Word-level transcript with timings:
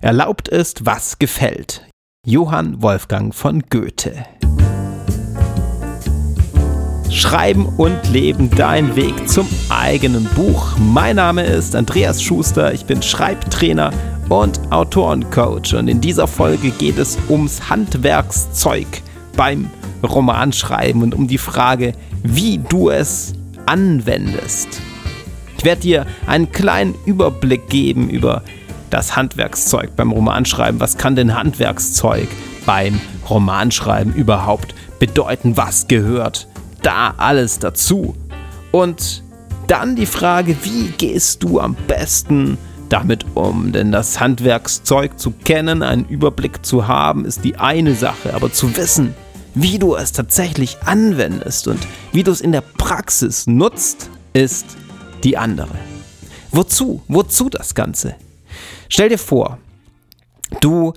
Erlaubt 0.00 0.46
ist, 0.46 0.86
was 0.86 1.18
gefällt. 1.18 1.84
Johann 2.24 2.80
Wolfgang 2.82 3.34
von 3.34 3.62
Goethe. 3.68 4.12
Schreiben 7.10 7.66
und 7.66 8.08
Leben, 8.12 8.48
dein 8.50 8.94
Weg 8.94 9.28
zum 9.28 9.48
eigenen 9.70 10.24
Buch. 10.36 10.76
Mein 10.78 11.16
Name 11.16 11.42
ist 11.42 11.74
Andreas 11.74 12.22
Schuster, 12.22 12.72
ich 12.72 12.84
bin 12.84 13.02
Schreibtrainer 13.02 13.90
und 14.28 14.60
Autorencoach 14.70 15.74
und 15.74 15.88
in 15.88 16.00
dieser 16.00 16.28
Folge 16.28 16.70
geht 16.70 16.98
es 16.98 17.18
ums 17.28 17.68
Handwerkszeug 17.68 18.86
beim 19.36 19.68
Romanschreiben 20.08 21.02
und 21.02 21.12
um 21.12 21.26
die 21.26 21.38
Frage, 21.38 21.92
wie 22.22 22.58
du 22.58 22.90
es 22.90 23.32
anwendest. 23.66 24.80
Ich 25.56 25.64
werde 25.64 25.80
dir 25.80 26.06
einen 26.28 26.52
kleinen 26.52 26.94
Überblick 27.04 27.68
geben 27.68 28.08
über 28.10 28.44
das 28.90 29.16
Handwerkszeug 29.16 29.96
beim 29.96 30.12
Romanschreiben. 30.12 30.80
Was 30.80 30.96
kann 30.96 31.16
denn 31.16 31.34
Handwerkszeug 31.34 32.28
beim 32.66 33.00
Romanschreiben 33.28 34.14
überhaupt 34.14 34.74
bedeuten? 34.98 35.56
Was 35.56 35.88
gehört 35.88 36.48
da 36.82 37.14
alles 37.16 37.58
dazu? 37.58 38.14
Und 38.72 39.22
dann 39.66 39.96
die 39.96 40.06
Frage, 40.06 40.56
wie 40.62 40.88
gehst 40.96 41.42
du 41.42 41.60
am 41.60 41.74
besten 41.74 42.58
damit 42.88 43.26
um? 43.34 43.72
Denn 43.72 43.92
das 43.92 44.18
Handwerkszeug 44.20 45.18
zu 45.18 45.30
kennen, 45.30 45.82
einen 45.82 46.06
Überblick 46.06 46.64
zu 46.64 46.88
haben, 46.88 47.24
ist 47.24 47.44
die 47.44 47.56
eine 47.56 47.94
Sache, 47.94 48.34
aber 48.34 48.52
zu 48.52 48.76
wissen, 48.76 49.14
wie 49.54 49.78
du 49.78 49.94
es 49.96 50.12
tatsächlich 50.12 50.78
anwendest 50.84 51.68
und 51.68 51.80
wie 52.12 52.22
du 52.22 52.30
es 52.30 52.40
in 52.40 52.52
der 52.52 52.60
Praxis 52.60 53.46
nutzt, 53.46 54.10
ist 54.32 54.76
die 55.24 55.36
andere. 55.36 55.74
Wozu? 56.50 57.02
Wozu 57.08 57.48
das 57.50 57.74
Ganze? 57.74 58.14
Stell 58.88 59.08
dir 59.08 59.18
vor, 59.18 59.58
du 60.60 60.94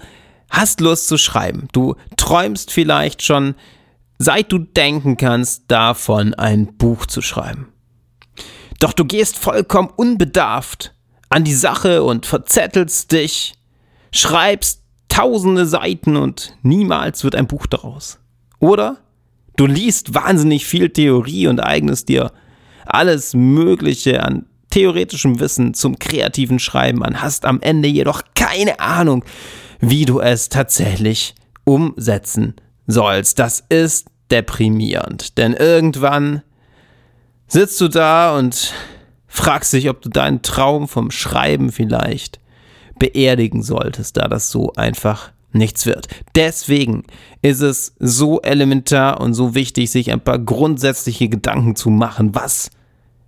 hast 0.50 0.81
Lust 0.81 1.08
zu 1.08 1.18
schreiben. 1.18 1.68
Du 1.72 1.95
träumst 2.17 2.72
vielleicht 2.72 3.23
schon, 3.23 3.56
seit 4.17 4.52
du 4.52 4.59
denken 4.59 5.17
kannst, 5.17 5.64
davon 5.67 6.34
ein 6.34 6.78
Buch 6.78 7.06
zu 7.06 7.22
schreiben. 7.22 7.72
Doch 8.80 8.94
du 8.94 9.06
gehst 9.06 9.38
vollkommen 9.38 9.89
unbedarft 9.95 10.94
an 11.30 11.44
die 11.44 11.53
Sache 11.53 12.03
und 12.03 12.25
verzettelst 12.25 13.12
dich, 13.12 13.56
schreibst 14.12 14.81
tausende 15.08 15.66
Seiten 15.66 16.17
und 16.17 16.58
niemals 16.62 17.23
wird 17.23 17.36
ein 17.36 17.47
Buch 17.47 17.67
daraus. 17.67 18.19
Oder 18.59 18.97
du 19.56 19.66
liest 19.66 20.14
wahnsinnig 20.14 20.66
viel 20.66 20.89
Theorie 20.89 21.47
und 21.47 21.59
eignest 21.59 22.09
dir 22.09 22.31
alles 22.86 23.34
Mögliche 23.34 24.23
an 24.23 24.45
theoretischem 24.72 25.39
Wissen 25.39 25.73
zum 25.73 26.00
kreativen 26.00 26.59
Schreiben 26.59 27.03
an, 27.03 27.22
hast 27.22 27.45
am 27.45 27.61
Ende 27.61 27.88
jedoch 27.88 28.23
keine 28.36 28.80
Ahnung, 28.80 29.23
wie 29.80 30.05
du 30.05 30.19
es 30.19 30.50
tatsächlich 30.50 31.36
umsetzen 31.63 32.55
sollst. 32.88 33.38
Das 33.39 33.63
ist 33.69 34.08
deprimierend, 34.31 35.38
denn 35.38 35.53
irgendwann 35.53 36.41
sitzt 37.47 37.80
du 37.81 37.88
da 37.88 38.36
und 38.38 38.73
fragst 39.28 39.73
dich, 39.73 39.89
ob 39.89 40.02
du 40.02 40.09
deinen 40.09 40.41
Traum 40.41 40.88
vom 40.88 41.11
Schreiben 41.11 41.72
vielleicht 41.72 42.39
beerdigen 42.97 43.63
solltest, 43.63 44.17
da 44.17 44.28
das 44.28 44.52
so 44.52 44.73
einfach 44.73 45.31
nichts 45.53 45.85
wird. 45.85 46.08
Deswegen 46.35 47.03
ist 47.41 47.61
es 47.61 47.95
so 48.00 48.41
elementar 48.41 49.19
und 49.19 49.33
so 49.33 49.56
wichtig, 49.56 49.91
sich 49.91 50.11
ein 50.11 50.22
paar 50.22 50.39
grundsätzliche 50.39 51.28
Gedanken 51.30 51.75
zu 51.75 51.89
machen, 51.89 52.35
was 52.35 52.72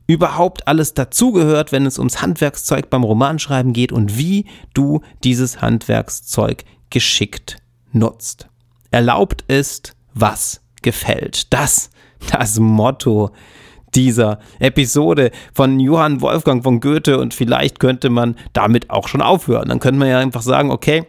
überhaupt 0.07 0.67
alles 0.67 0.93
dazugehört, 0.93 1.71
wenn 1.71 1.85
es 1.85 1.97
ums 1.97 2.21
Handwerkszeug 2.21 2.89
beim 2.89 3.03
Romanschreiben 3.03 3.73
geht 3.73 3.91
und 3.91 4.17
wie 4.17 4.45
du 4.73 5.01
dieses 5.23 5.61
Handwerkszeug 5.61 6.65
geschickt 6.89 7.57
nutzt. 7.91 8.47
Erlaubt 8.91 9.43
ist, 9.47 9.95
was 10.13 10.61
gefällt. 10.81 11.53
Das, 11.53 11.89
das 12.31 12.59
Motto 12.59 13.31
dieser 13.95 14.39
Episode 14.59 15.31
von 15.53 15.79
Johann 15.79 16.21
Wolfgang 16.21 16.63
von 16.63 16.79
Goethe 16.79 17.19
und 17.19 17.33
vielleicht 17.33 17.79
könnte 17.79 18.09
man 18.09 18.35
damit 18.53 18.89
auch 18.89 19.07
schon 19.07 19.21
aufhören. 19.21 19.69
Dann 19.69 19.79
könnte 19.79 19.99
man 19.99 20.09
ja 20.09 20.19
einfach 20.19 20.41
sagen, 20.41 20.71
okay, 20.71 21.05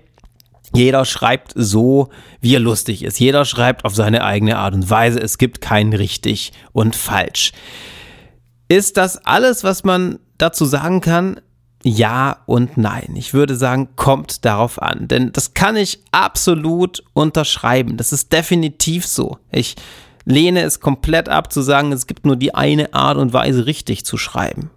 jeder 0.74 1.04
schreibt 1.04 1.52
so, 1.54 2.08
wie 2.40 2.56
er 2.56 2.60
lustig 2.60 3.04
ist. 3.04 3.20
Jeder 3.20 3.44
schreibt 3.44 3.84
auf 3.84 3.94
seine 3.94 4.24
eigene 4.24 4.58
Art 4.58 4.74
und 4.74 4.90
Weise. 4.90 5.20
Es 5.20 5.38
gibt 5.38 5.60
kein 5.60 5.92
richtig 5.92 6.52
und 6.72 6.96
falsch. 6.96 7.52
Ist 8.68 8.96
das 8.96 9.18
alles, 9.24 9.64
was 9.64 9.84
man 9.84 10.18
dazu 10.38 10.64
sagen 10.64 11.00
kann? 11.00 11.40
Ja 11.82 12.38
und 12.46 12.78
nein. 12.78 13.14
Ich 13.14 13.34
würde 13.34 13.56
sagen, 13.56 13.90
kommt 13.94 14.44
darauf 14.46 14.80
an. 14.80 15.06
Denn 15.06 15.32
das 15.32 15.52
kann 15.52 15.76
ich 15.76 16.00
absolut 16.12 17.04
unterschreiben. 17.12 17.98
Das 17.98 18.12
ist 18.12 18.32
definitiv 18.32 19.06
so. 19.06 19.38
Ich 19.52 19.76
lehne 20.24 20.62
es 20.62 20.80
komplett 20.80 21.28
ab 21.28 21.52
zu 21.52 21.60
sagen, 21.60 21.92
es 21.92 22.06
gibt 22.06 22.24
nur 22.24 22.36
die 22.36 22.54
eine 22.54 22.94
Art 22.94 23.18
und 23.18 23.34
Weise, 23.34 23.66
richtig 23.66 24.06
zu 24.06 24.16
schreiben. 24.16 24.70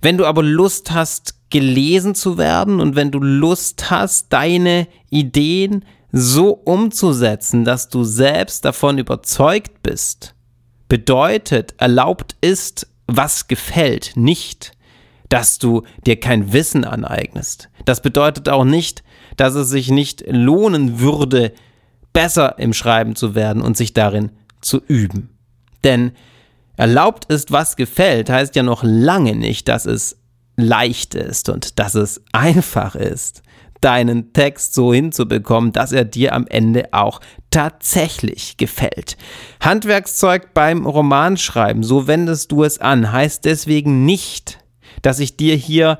Wenn 0.00 0.16
du 0.16 0.24
aber 0.24 0.42
Lust 0.42 0.92
hast, 0.92 1.34
gelesen 1.50 2.14
zu 2.14 2.38
werden 2.38 2.80
und 2.80 2.96
wenn 2.96 3.10
du 3.10 3.20
Lust 3.20 3.90
hast, 3.90 4.32
deine 4.32 4.88
Ideen 5.10 5.84
so 6.10 6.50
umzusetzen, 6.50 7.64
dass 7.64 7.88
du 7.88 8.04
selbst 8.04 8.64
davon 8.64 8.98
überzeugt 8.98 9.82
bist, 9.82 10.34
bedeutet, 10.88 11.74
erlaubt 11.78 12.36
ist, 12.40 12.86
was 13.06 13.48
gefällt, 13.48 14.12
nicht, 14.16 14.72
dass 15.28 15.58
du 15.58 15.82
dir 16.06 16.18
kein 16.18 16.52
Wissen 16.52 16.84
aneignest. 16.84 17.68
Das 17.84 18.00
bedeutet 18.00 18.48
auch 18.48 18.64
nicht, 18.64 19.02
dass 19.36 19.54
es 19.54 19.68
sich 19.68 19.90
nicht 19.90 20.24
lohnen 20.26 21.00
würde, 21.00 21.52
besser 22.12 22.58
im 22.58 22.72
Schreiben 22.72 23.14
zu 23.14 23.34
werden 23.34 23.62
und 23.62 23.76
sich 23.76 23.92
darin 23.92 24.30
zu 24.60 24.80
üben. 24.86 25.30
Denn 25.84 26.12
erlaubt 26.76 27.26
ist, 27.26 27.52
was 27.52 27.76
gefällt, 27.76 28.30
heißt 28.30 28.56
ja 28.56 28.62
noch 28.62 28.82
lange 28.82 29.34
nicht, 29.34 29.68
dass 29.68 29.84
es 29.84 30.16
leicht 30.56 31.14
ist 31.14 31.48
und 31.48 31.78
dass 31.78 31.94
es 31.94 32.22
einfach 32.32 32.94
ist 32.94 33.42
deinen 33.80 34.32
Text 34.32 34.74
so 34.74 34.92
hinzubekommen, 34.92 35.72
dass 35.72 35.92
er 35.92 36.04
dir 36.04 36.34
am 36.34 36.46
Ende 36.46 36.88
auch 36.92 37.20
tatsächlich 37.50 38.56
gefällt. 38.56 39.16
Handwerkszeug 39.60 40.54
beim 40.54 40.86
Romanschreiben, 40.86 41.82
so 41.82 42.06
wendest 42.06 42.52
du 42.52 42.64
es 42.64 42.78
an, 42.80 43.12
heißt 43.12 43.44
deswegen 43.44 44.04
nicht, 44.04 44.58
dass 45.02 45.20
ich 45.20 45.36
dir 45.36 45.54
hier 45.54 45.98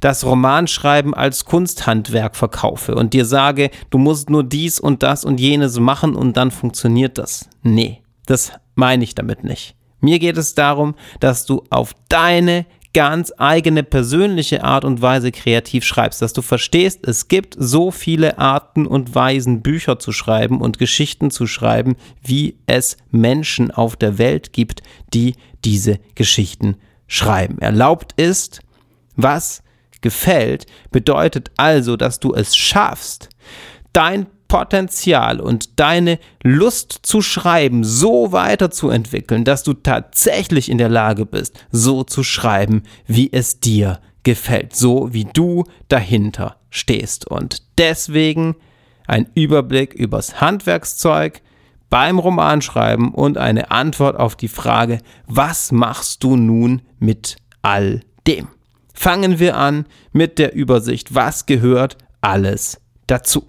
das 0.00 0.24
Romanschreiben 0.24 1.14
als 1.14 1.44
Kunsthandwerk 1.44 2.34
verkaufe 2.34 2.94
und 2.94 3.12
dir 3.12 3.24
sage, 3.24 3.70
du 3.90 3.98
musst 3.98 4.30
nur 4.30 4.42
dies 4.42 4.80
und 4.80 5.02
das 5.02 5.24
und 5.24 5.38
jenes 5.38 5.78
machen 5.78 6.14
und 6.14 6.36
dann 6.36 6.50
funktioniert 6.50 7.18
das. 7.18 7.48
Nee, 7.62 8.02
das 8.26 8.52
meine 8.74 9.04
ich 9.04 9.14
damit 9.14 9.44
nicht. 9.44 9.76
Mir 10.00 10.18
geht 10.18 10.38
es 10.38 10.54
darum, 10.54 10.94
dass 11.20 11.44
du 11.44 11.62
auf 11.68 11.94
deine 12.08 12.64
ganz 12.92 13.32
eigene 13.38 13.82
persönliche 13.82 14.64
Art 14.64 14.84
und 14.84 15.00
Weise 15.00 15.30
kreativ 15.30 15.84
schreibst, 15.84 16.22
dass 16.22 16.32
du 16.32 16.42
verstehst, 16.42 17.06
es 17.06 17.28
gibt 17.28 17.54
so 17.58 17.90
viele 17.90 18.38
Arten 18.38 18.86
und 18.86 19.14
Weisen, 19.14 19.62
Bücher 19.62 19.98
zu 19.98 20.12
schreiben 20.12 20.60
und 20.60 20.78
Geschichten 20.78 21.30
zu 21.30 21.46
schreiben, 21.46 21.96
wie 22.22 22.58
es 22.66 22.96
Menschen 23.10 23.70
auf 23.70 23.96
der 23.96 24.18
Welt 24.18 24.52
gibt, 24.52 24.82
die 25.14 25.34
diese 25.64 26.00
Geschichten 26.14 26.76
schreiben. 27.06 27.58
Erlaubt 27.58 28.12
ist, 28.20 28.60
was 29.16 29.62
gefällt, 30.00 30.66
bedeutet 30.90 31.50
also, 31.56 31.96
dass 31.96 32.20
du 32.20 32.34
es 32.34 32.56
schaffst, 32.56 33.28
dein 33.92 34.26
Potenzial 34.50 35.38
und 35.38 35.78
deine 35.78 36.18
Lust 36.42 36.98
zu 37.04 37.22
schreiben 37.22 37.84
so 37.84 38.32
weiterzuentwickeln, 38.32 39.44
dass 39.44 39.62
du 39.62 39.74
tatsächlich 39.74 40.68
in 40.68 40.76
der 40.76 40.88
Lage 40.88 41.24
bist, 41.24 41.64
so 41.70 42.02
zu 42.02 42.24
schreiben, 42.24 42.82
wie 43.06 43.32
es 43.32 43.60
dir 43.60 44.00
gefällt, 44.24 44.74
so 44.74 45.14
wie 45.14 45.24
du 45.24 45.66
dahinter 45.86 46.56
stehst. 46.68 47.28
Und 47.28 47.62
deswegen 47.78 48.56
ein 49.06 49.28
Überblick 49.34 49.94
übers 49.94 50.40
Handwerkszeug 50.40 51.42
beim 51.88 52.18
Romanschreiben 52.18 53.14
und 53.14 53.38
eine 53.38 53.70
Antwort 53.70 54.16
auf 54.16 54.34
die 54.34 54.48
Frage, 54.48 54.98
was 55.28 55.70
machst 55.70 56.24
du 56.24 56.34
nun 56.34 56.82
mit 56.98 57.36
all 57.62 58.00
dem? 58.26 58.48
Fangen 58.94 59.38
wir 59.38 59.56
an 59.56 59.86
mit 60.10 60.40
der 60.40 60.54
Übersicht, 60.54 61.14
was 61.14 61.46
gehört 61.46 61.98
alles 62.20 62.80
dazu 63.06 63.46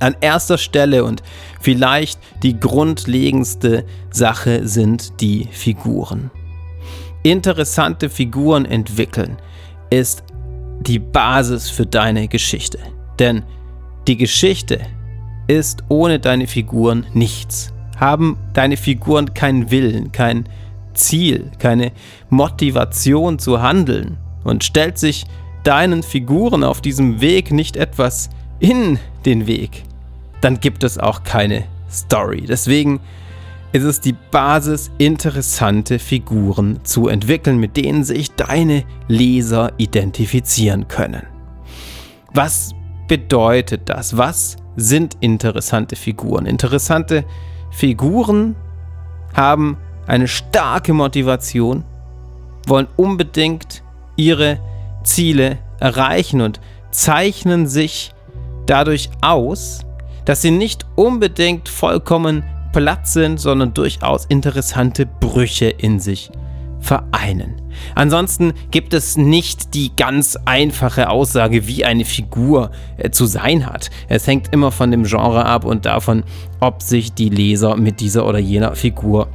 an 0.00 0.16
erster 0.20 0.58
Stelle 0.58 1.04
und 1.04 1.22
vielleicht 1.60 2.18
die 2.42 2.58
grundlegendste 2.58 3.84
Sache 4.10 4.66
sind 4.66 5.20
die 5.20 5.48
Figuren. 5.50 6.30
Interessante 7.22 8.08
Figuren 8.08 8.64
entwickeln 8.64 9.36
ist 9.90 10.24
die 10.80 10.98
Basis 10.98 11.68
für 11.68 11.86
deine 11.86 12.28
Geschichte. 12.28 12.78
Denn 13.18 13.42
die 14.08 14.16
Geschichte 14.16 14.80
ist 15.46 15.84
ohne 15.88 16.18
deine 16.18 16.46
Figuren 16.46 17.06
nichts. 17.12 17.72
Haben 17.98 18.38
deine 18.54 18.78
Figuren 18.78 19.34
keinen 19.34 19.70
Willen, 19.70 20.10
kein 20.12 20.48
Ziel, 20.94 21.50
keine 21.58 21.92
Motivation 22.30 23.38
zu 23.38 23.60
handeln 23.60 24.16
und 24.44 24.64
stellt 24.64 24.96
sich 24.96 25.26
deinen 25.64 26.02
Figuren 26.02 26.64
auf 26.64 26.80
diesem 26.80 27.20
Weg 27.20 27.52
nicht 27.52 27.76
etwas 27.76 28.30
in 28.58 28.98
den 29.26 29.46
Weg, 29.46 29.82
dann 30.40 30.60
gibt 30.60 30.84
es 30.84 30.98
auch 30.98 31.22
keine 31.22 31.64
Story. 31.90 32.42
Deswegen 32.48 33.00
ist 33.72 33.84
es 33.84 34.00
die 34.00 34.14
Basis, 34.30 34.90
interessante 34.98 35.98
Figuren 35.98 36.80
zu 36.82 37.08
entwickeln, 37.08 37.58
mit 37.58 37.76
denen 37.76 38.04
sich 38.04 38.32
deine 38.32 38.84
Leser 39.06 39.72
identifizieren 39.76 40.88
können. 40.88 41.22
Was 42.32 42.72
bedeutet 43.06 43.88
das? 43.88 44.16
Was 44.16 44.56
sind 44.76 45.16
interessante 45.20 45.96
Figuren? 45.96 46.46
Interessante 46.46 47.24
Figuren 47.70 48.56
haben 49.34 49.76
eine 50.06 50.26
starke 50.26 50.92
Motivation, 50.92 51.84
wollen 52.66 52.88
unbedingt 52.96 53.82
ihre 54.16 54.58
Ziele 55.04 55.58
erreichen 55.78 56.40
und 56.40 56.60
zeichnen 56.90 57.66
sich 57.66 58.12
dadurch 58.66 59.10
aus, 59.20 59.80
dass 60.24 60.42
sie 60.42 60.50
nicht 60.50 60.86
unbedingt 60.96 61.68
vollkommen 61.68 62.44
platt 62.72 63.06
sind, 63.08 63.38
sondern 63.38 63.74
durchaus 63.74 64.26
interessante 64.26 65.06
Brüche 65.06 65.66
in 65.66 65.98
sich 65.98 66.30
vereinen. 66.80 67.60
Ansonsten 67.94 68.52
gibt 68.70 68.94
es 68.94 69.16
nicht 69.16 69.74
die 69.74 69.94
ganz 69.96 70.36
einfache 70.44 71.10
Aussage, 71.10 71.66
wie 71.66 71.84
eine 71.84 72.04
Figur 72.04 72.70
äh, 72.96 73.10
zu 73.10 73.26
sein 73.26 73.66
hat. 73.66 73.90
Es 74.08 74.26
hängt 74.26 74.52
immer 74.52 74.72
von 74.72 74.90
dem 74.90 75.04
Genre 75.04 75.44
ab 75.44 75.64
und 75.64 75.86
davon, 75.86 76.24
ob 76.58 76.82
sich 76.82 77.12
die 77.12 77.28
Leser 77.28 77.76
mit 77.76 78.00
dieser 78.00 78.26
oder 78.26 78.38
jener 78.38 78.74
Figur 78.74 79.28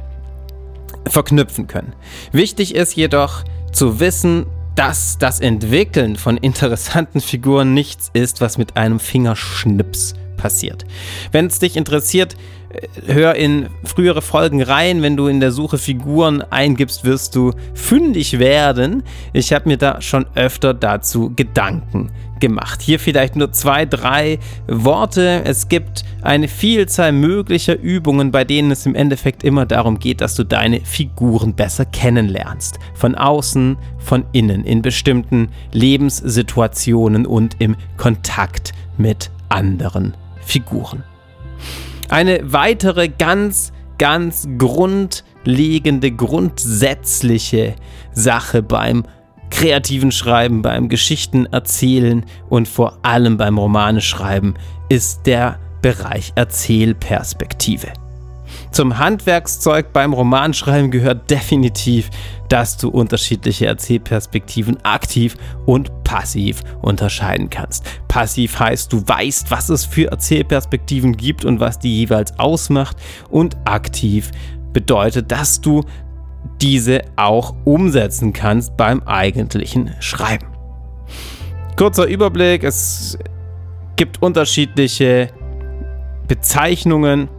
verknüpfen 1.08 1.66
können. 1.66 1.94
Wichtig 2.32 2.74
ist 2.74 2.96
jedoch 2.96 3.44
zu 3.72 4.00
wissen, 4.00 4.46
dass 4.74 5.16
das 5.18 5.40
Entwickeln 5.40 6.16
von 6.16 6.36
interessanten 6.36 7.20
Figuren 7.20 7.72
nichts 7.74 8.10
ist, 8.12 8.40
was 8.40 8.58
mit 8.58 8.76
einem 8.76 9.00
Fingerschnips 9.00 10.14
passiert. 10.36 10.84
Wenn 11.32 11.46
es 11.46 11.58
dich 11.58 11.76
interessiert, 11.76 12.36
äh, 12.70 13.12
hör 13.12 13.34
in 13.34 13.68
frühere 13.84 14.22
Folgen 14.22 14.62
rein. 14.62 15.02
Wenn 15.02 15.16
du 15.16 15.26
in 15.26 15.40
der 15.40 15.52
Suche 15.52 15.78
Figuren 15.78 16.42
eingibst, 16.42 17.04
wirst 17.04 17.34
du 17.36 17.52
fündig 17.74 18.38
werden. 18.38 19.02
Ich 19.32 19.52
habe 19.52 19.68
mir 19.68 19.76
da 19.76 20.00
schon 20.00 20.26
öfter 20.34 20.74
dazu 20.74 21.32
Gedanken 21.34 22.10
gemacht. 22.40 22.82
Hier 22.82 22.98
vielleicht 22.98 23.36
nur 23.36 23.52
zwei, 23.52 23.86
drei 23.86 24.38
Worte. 24.66 25.42
Es 25.44 25.68
gibt 25.68 26.04
eine 26.22 26.48
Vielzahl 26.48 27.12
möglicher 27.12 27.78
Übungen, 27.78 28.30
bei 28.30 28.44
denen 28.44 28.70
es 28.70 28.86
im 28.86 28.94
Endeffekt 28.94 29.44
immer 29.44 29.66
darum 29.66 29.98
geht, 29.98 30.20
dass 30.20 30.34
du 30.34 30.44
deine 30.44 30.80
Figuren 30.80 31.54
besser 31.54 31.84
kennenlernst. 31.84 32.78
Von 32.94 33.14
außen, 33.14 33.76
von 33.98 34.24
innen, 34.32 34.64
in 34.64 34.82
bestimmten 34.82 35.48
Lebenssituationen 35.72 37.26
und 37.26 37.56
im 37.58 37.76
Kontakt 37.96 38.72
mit 38.98 39.30
anderen 39.48 40.14
Figuren. 40.46 41.02
Eine 42.08 42.40
weitere 42.44 43.08
ganz, 43.08 43.72
ganz 43.98 44.48
grundlegende, 44.58 46.12
grundsätzliche 46.12 47.74
Sache 48.12 48.62
beim 48.62 49.04
kreativen 49.50 50.12
Schreiben, 50.12 50.62
beim 50.62 50.88
Geschichten 50.88 51.46
erzählen 51.46 52.24
und 52.48 52.68
vor 52.68 52.98
allem 53.02 53.36
beim 53.36 53.58
Romane 53.58 54.00
schreiben 54.00 54.54
ist 54.88 55.26
der 55.26 55.58
Bereich 55.82 56.32
Erzählperspektive. 56.36 57.92
Zum 58.76 58.98
Handwerkszeug 58.98 59.94
beim 59.94 60.12
Romanschreiben 60.12 60.90
gehört 60.90 61.30
definitiv, 61.30 62.10
dass 62.50 62.76
du 62.76 62.90
unterschiedliche 62.90 63.64
Erzählperspektiven 63.64 64.76
aktiv 64.84 65.34
und 65.64 66.04
passiv 66.04 66.60
unterscheiden 66.82 67.48
kannst. 67.48 67.86
Passiv 68.06 68.60
heißt, 68.60 68.92
du 68.92 68.98
weißt, 68.98 69.50
was 69.50 69.70
es 69.70 69.86
für 69.86 70.10
Erzählperspektiven 70.10 71.16
gibt 71.16 71.46
und 71.46 71.58
was 71.58 71.78
die 71.78 72.00
jeweils 72.00 72.38
ausmacht. 72.38 72.98
Und 73.30 73.56
aktiv 73.64 74.30
bedeutet, 74.74 75.32
dass 75.32 75.62
du 75.62 75.82
diese 76.60 77.00
auch 77.16 77.54
umsetzen 77.64 78.34
kannst 78.34 78.76
beim 78.76 79.02
eigentlichen 79.04 79.94
Schreiben. 80.00 80.48
Kurzer 81.76 82.04
Überblick, 82.04 82.62
es 82.62 83.16
gibt 83.96 84.20
unterschiedliche 84.20 85.30
Bezeichnungen 86.28 87.30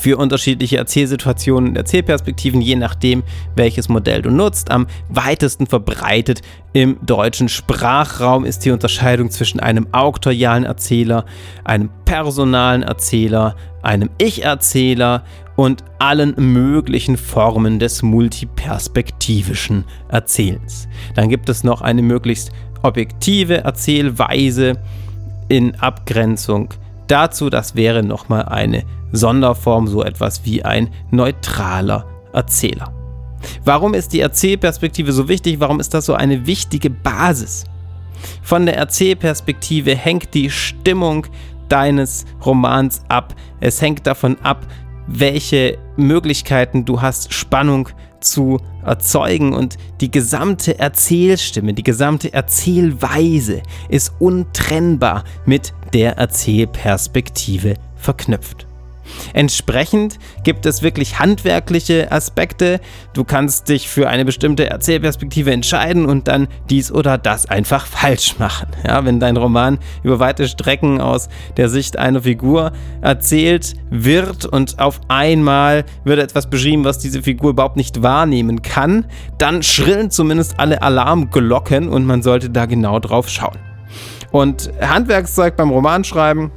für 0.00 0.16
unterschiedliche 0.16 0.78
Erzählsituationen 0.78 1.70
und 1.70 1.76
Erzählperspektiven, 1.76 2.60
je 2.60 2.76
nachdem, 2.76 3.22
welches 3.56 3.88
Modell 3.88 4.22
du 4.22 4.30
nutzt. 4.30 4.70
Am 4.70 4.86
weitesten 5.08 5.66
verbreitet 5.66 6.42
im 6.72 6.98
deutschen 7.04 7.48
Sprachraum 7.48 8.44
ist 8.44 8.64
die 8.64 8.70
Unterscheidung 8.70 9.30
zwischen 9.30 9.60
einem 9.60 9.86
auktorialen 9.92 10.64
Erzähler, 10.64 11.24
einem 11.64 11.90
personalen 12.04 12.82
Erzähler, 12.82 13.56
einem 13.82 14.10
Ich-Erzähler 14.18 15.24
und 15.56 15.84
allen 15.98 16.34
möglichen 16.36 17.16
Formen 17.16 17.78
des 17.78 18.02
multiperspektivischen 18.02 19.84
Erzählens. 20.08 20.88
Dann 21.14 21.28
gibt 21.28 21.48
es 21.48 21.62
noch 21.62 21.82
eine 21.82 22.02
möglichst 22.02 22.52
objektive 22.82 23.58
Erzählweise 23.58 24.78
in 25.48 25.74
Abgrenzung 25.76 26.70
dazu. 27.08 27.50
Das 27.50 27.74
wäre 27.74 28.02
nochmal 28.02 28.44
eine 28.44 28.84
Sonderform, 29.12 29.86
so 29.86 30.02
etwas 30.02 30.44
wie 30.44 30.64
ein 30.64 30.90
neutraler 31.10 32.06
Erzähler. 32.32 32.92
Warum 33.64 33.94
ist 33.94 34.12
die 34.12 34.20
Erzählperspektive 34.20 35.12
so 35.12 35.28
wichtig? 35.28 35.60
Warum 35.60 35.80
ist 35.80 35.94
das 35.94 36.06
so 36.06 36.14
eine 36.14 36.46
wichtige 36.46 36.90
Basis? 36.90 37.64
Von 38.42 38.66
der 38.66 38.76
Erzählperspektive 38.76 39.96
hängt 39.96 40.32
die 40.34 40.50
Stimmung 40.50 41.26
deines 41.68 42.24
Romans 42.44 43.02
ab. 43.08 43.34
Es 43.60 43.80
hängt 43.80 44.06
davon 44.06 44.36
ab, 44.42 44.66
welche 45.06 45.78
Möglichkeiten 45.96 46.84
du 46.84 47.00
hast, 47.00 47.32
Spannung 47.32 47.88
zu 47.88 47.94
erzeugen 48.84 49.52
und 49.52 49.76
die 50.00 50.10
gesamte 50.10 50.78
Erzählstimme, 50.78 51.74
die 51.74 51.82
gesamte 51.82 52.32
Erzählweise 52.32 53.62
ist 53.88 54.12
untrennbar 54.18 55.24
mit 55.46 55.74
der 55.92 56.16
Erzählperspektive 56.18 57.74
verknüpft. 57.96 58.66
Entsprechend 59.34 60.18
gibt 60.44 60.66
es 60.66 60.82
wirklich 60.82 61.18
handwerkliche 61.18 62.10
Aspekte. 62.12 62.80
Du 63.14 63.24
kannst 63.24 63.68
dich 63.68 63.88
für 63.88 64.08
eine 64.08 64.24
bestimmte 64.24 64.68
Erzählperspektive 64.68 65.52
entscheiden 65.52 66.06
und 66.06 66.28
dann 66.28 66.48
dies 66.70 66.92
oder 66.92 67.18
das 67.18 67.46
einfach 67.46 67.86
falsch 67.86 68.38
machen. 68.38 68.68
Ja, 68.86 69.04
wenn 69.04 69.20
dein 69.20 69.36
Roman 69.36 69.78
über 70.02 70.18
weite 70.18 70.48
Strecken 70.48 71.00
aus 71.00 71.28
der 71.56 71.68
Sicht 71.68 71.98
einer 71.98 72.22
Figur 72.22 72.72
erzählt 73.00 73.74
wird 73.90 74.46
und 74.46 74.78
auf 74.78 75.00
einmal 75.08 75.84
wird 76.04 76.20
etwas 76.20 76.48
beschrieben, 76.48 76.84
was 76.84 76.98
diese 76.98 77.22
Figur 77.22 77.50
überhaupt 77.50 77.76
nicht 77.76 78.02
wahrnehmen 78.02 78.62
kann, 78.62 79.06
dann 79.38 79.62
schrillen 79.62 80.10
zumindest 80.10 80.58
alle 80.58 80.82
Alarmglocken 80.82 81.88
und 81.88 82.04
man 82.04 82.22
sollte 82.22 82.50
da 82.50 82.66
genau 82.66 82.98
drauf 82.98 83.28
schauen. 83.28 83.58
Und 84.30 84.72
Handwerkszeug 84.80 85.56
beim 85.56 85.70
Romanschreiben 85.70 86.50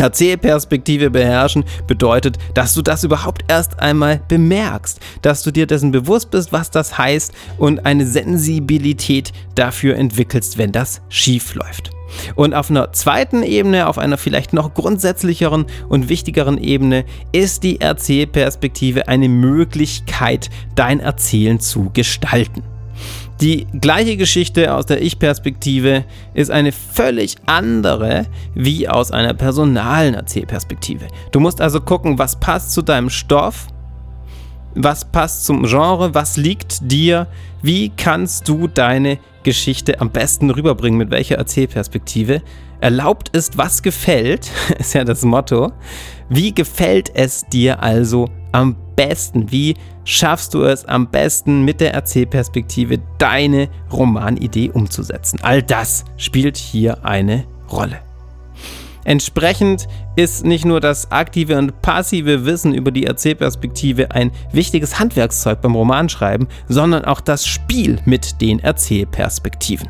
Erzählperspektive 0.00 1.10
beherrschen 1.10 1.64
bedeutet, 1.86 2.38
dass 2.54 2.74
du 2.74 2.82
das 2.82 3.04
überhaupt 3.04 3.44
erst 3.48 3.80
einmal 3.80 4.20
bemerkst, 4.28 4.98
dass 5.22 5.42
du 5.42 5.50
dir 5.50 5.66
dessen 5.66 5.92
bewusst 5.92 6.30
bist, 6.30 6.52
was 6.52 6.70
das 6.70 6.96
heißt 6.96 7.32
und 7.58 7.84
eine 7.84 8.06
Sensibilität 8.06 9.32
dafür 9.54 9.96
entwickelst, 9.96 10.56
wenn 10.56 10.72
das 10.72 11.02
schief 11.10 11.54
läuft. 11.54 11.90
Und 12.34 12.54
auf 12.54 12.70
einer 12.70 12.92
zweiten 12.92 13.42
Ebene, 13.42 13.86
auf 13.86 13.98
einer 13.98 14.18
vielleicht 14.18 14.52
noch 14.52 14.74
grundsätzlicheren 14.74 15.66
und 15.88 16.08
wichtigeren 16.08 16.58
Ebene, 16.58 17.04
ist 17.32 17.62
die 17.62 17.80
Erzählperspektive 17.80 19.06
eine 19.06 19.28
Möglichkeit, 19.28 20.50
dein 20.74 21.00
Erzählen 21.00 21.60
zu 21.60 21.90
gestalten. 21.92 22.62
Die 23.40 23.66
gleiche 23.80 24.18
Geschichte 24.18 24.74
aus 24.74 24.84
der 24.84 25.00
Ich-Perspektive 25.00 26.04
ist 26.34 26.50
eine 26.50 26.72
völlig 26.72 27.36
andere 27.46 28.26
wie 28.54 28.86
aus 28.86 29.12
einer 29.12 29.32
personalen 29.32 30.12
Erzählperspektive. 30.12 31.06
Du 31.32 31.40
musst 31.40 31.62
also 31.62 31.80
gucken, 31.80 32.18
was 32.18 32.38
passt 32.38 32.72
zu 32.72 32.82
deinem 32.82 33.08
Stoff, 33.08 33.66
was 34.74 35.06
passt 35.10 35.46
zum 35.46 35.62
Genre, 35.64 36.14
was 36.14 36.36
liegt 36.36 36.90
dir, 36.92 37.28
wie 37.62 37.88
kannst 37.96 38.46
du 38.46 38.68
deine 38.68 39.18
Geschichte 39.42 40.02
am 40.02 40.10
besten 40.10 40.50
rüberbringen, 40.50 40.98
mit 40.98 41.10
welcher 41.10 41.36
Erzählperspektive. 41.36 42.42
Erlaubt 42.82 43.30
ist, 43.30 43.56
was 43.56 43.82
gefällt, 43.82 44.50
ist 44.78 44.92
ja 44.92 45.04
das 45.04 45.24
Motto. 45.24 45.72
Wie 46.28 46.54
gefällt 46.54 47.10
es 47.14 47.46
dir 47.46 47.82
also 47.82 48.28
am 48.52 48.74
besten? 48.74 48.89
Wie 49.50 49.74
schaffst 50.04 50.54
du 50.54 50.62
es 50.64 50.84
am 50.84 51.10
besten 51.10 51.64
mit 51.64 51.80
der 51.80 51.94
Erzählperspektive 51.94 52.98
deine 53.18 53.68
Romanidee 53.92 54.70
umzusetzen? 54.70 55.38
All 55.42 55.62
das 55.62 56.04
spielt 56.16 56.56
hier 56.56 57.04
eine 57.04 57.44
Rolle. 57.70 57.98
Entsprechend 59.04 59.88
ist 60.16 60.44
nicht 60.44 60.64
nur 60.64 60.80
das 60.80 61.10
aktive 61.10 61.56
und 61.56 61.80
passive 61.80 62.44
Wissen 62.44 62.74
über 62.74 62.90
die 62.90 63.06
Erzählperspektive 63.06 64.10
ein 64.10 64.30
wichtiges 64.52 64.98
Handwerkszeug 64.98 65.62
beim 65.62 65.74
Romanschreiben, 65.74 66.48
sondern 66.68 67.04
auch 67.04 67.20
das 67.20 67.46
Spiel 67.46 67.98
mit 68.04 68.40
den 68.42 68.58
Erzählperspektiven. 68.58 69.88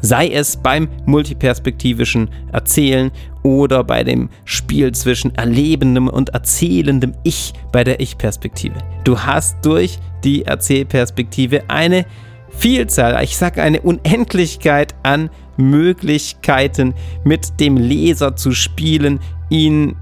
Sei 0.00 0.28
es 0.28 0.56
beim 0.56 0.88
multiperspektivischen 1.06 2.30
Erzählen 2.52 3.10
oder 3.42 3.82
bei 3.84 4.04
dem 4.04 4.28
Spiel 4.44 4.92
zwischen 4.92 5.34
erlebendem 5.34 6.08
und 6.08 6.30
erzählendem 6.30 7.14
Ich 7.24 7.52
bei 7.72 7.84
der 7.84 8.00
Ich-Perspektive. 8.00 8.76
Du 9.04 9.18
hast 9.18 9.64
durch 9.64 9.98
die 10.24 10.44
Erzählperspektive 10.44 11.68
eine 11.68 12.04
Vielzahl, 12.50 13.22
ich 13.22 13.36
sage 13.36 13.62
eine 13.62 13.80
Unendlichkeit 13.80 14.94
an 15.02 15.30
Möglichkeiten, 15.56 16.94
mit 17.24 17.60
dem 17.60 17.76
Leser 17.76 18.36
zu 18.36 18.52
spielen, 18.52 19.20
ihn 19.50 19.96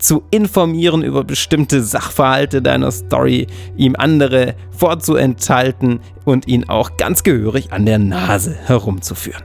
zu 0.00 0.22
informieren 0.30 1.02
über 1.02 1.24
bestimmte 1.24 1.82
Sachverhalte 1.82 2.62
deiner 2.62 2.90
Story, 2.90 3.46
ihm 3.76 3.94
andere 3.96 4.54
vorzuenthalten 4.70 6.00
und 6.24 6.48
ihn 6.48 6.66
auch 6.68 6.96
ganz 6.96 7.22
gehörig 7.22 7.72
an 7.72 7.84
der 7.86 7.98
Nase 7.98 8.54
herumzuführen. 8.54 9.44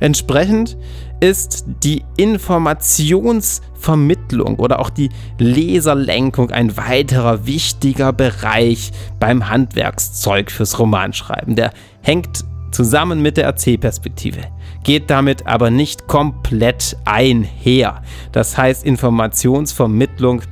Entsprechend 0.00 0.76
ist 1.20 1.64
die 1.84 2.02
Informationsvermittlung 2.16 4.58
oder 4.58 4.80
auch 4.80 4.90
die 4.90 5.10
Leserlenkung 5.38 6.50
ein 6.50 6.76
weiterer 6.76 7.46
wichtiger 7.46 8.12
Bereich 8.12 8.90
beim 9.18 9.48
Handwerkszeug 9.48 10.50
fürs 10.50 10.78
Romanschreiben. 10.78 11.56
Der 11.56 11.72
hängt 12.02 12.44
zusammen 12.70 13.22
mit 13.22 13.36
der 13.36 13.44
Erzählperspektive, 13.44 14.40
geht 14.84 15.10
damit 15.10 15.46
aber 15.46 15.70
nicht 15.70 16.06
komplett 16.06 16.96
einher. 17.04 18.02
Das 18.32 18.56
heißt, 18.56 18.84
Informationsvermittlung 18.84 20.42